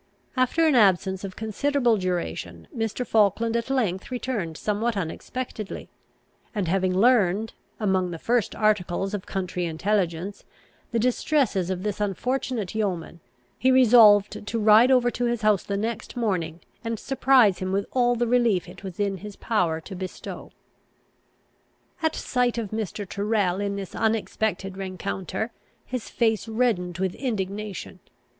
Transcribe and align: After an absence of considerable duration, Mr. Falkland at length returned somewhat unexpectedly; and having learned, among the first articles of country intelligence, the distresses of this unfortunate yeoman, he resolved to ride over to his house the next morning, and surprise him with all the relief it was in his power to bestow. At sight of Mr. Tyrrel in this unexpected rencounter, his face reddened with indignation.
After 0.35 0.65
an 0.65 0.73
absence 0.73 1.23
of 1.23 1.35
considerable 1.35 1.95
duration, 1.95 2.67
Mr. 2.75 3.05
Falkland 3.05 3.55
at 3.55 3.69
length 3.69 4.09
returned 4.09 4.57
somewhat 4.57 4.97
unexpectedly; 4.97 5.89
and 6.55 6.67
having 6.67 6.91
learned, 6.91 7.53
among 7.79 8.09
the 8.09 8.17
first 8.17 8.55
articles 8.55 9.13
of 9.13 9.27
country 9.27 9.65
intelligence, 9.65 10.43
the 10.91 10.97
distresses 10.97 11.69
of 11.69 11.83
this 11.83 12.01
unfortunate 12.01 12.73
yeoman, 12.73 13.19
he 13.59 13.69
resolved 13.69 14.43
to 14.47 14.57
ride 14.59 14.89
over 14.89 15.11
to 15.11 15.25
his 15.25 15.43
house 15.43 15.61
the 15.61 15.77
next 15.77 16.17
morning, 16.17 16.61
and 16.83 16.97
surprise 16.97 17.59
him 17.59 17.71
with 17.71 17.85
all 17.91 18.15
the 18.15 18.25
relief 18.27 18.67
it 18.67 18.83
was 18.83 18.99
in 18.99 19.17
his 19.17 19.35
power 19.35 19.79
to 19.81 19.95
bestow. 19.95 20.51
At 22.01 22.15
sight 22.15 22.57
of 22.57 22.71
Mr. 22.71 23.07
Tyrrel 23.07 23.61
in 23.61 23.75
this 23.75 23.93
unexpected 23.93 24.77
rencounter, 24.77 25.51
his 25.85 26.09
face 26.09 26.47
reddened 26.47 26.97
with 26.97 27.13
indignation. 27.13 27.99